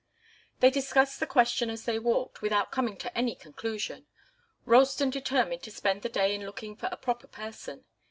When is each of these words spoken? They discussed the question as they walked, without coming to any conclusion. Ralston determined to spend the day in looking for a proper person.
They 0.61 0.71
discussed 0.71 1.19
the 1.19 1.27
question 1.27 1.69
as 1.69 1.85
they 1.85 1.99
walked, 1.99 2.41
without 2.41 2.71
coming 2.71 2.97
to 2.97 3.15
any 3.15 3.35
conclusion. 3.35 4.07
Ralston 4.65 5.11
determined 5.11 5.61
to 5.61 5.69
spend 5.71 6.01
the 6.01 6.09
day 6.09 6.33
in 6.33 6.43
looking 6.43 6.75
for 6.75 6.89
a 6.91 6.97
proper 6.97 7.27
person. 7.27 7.85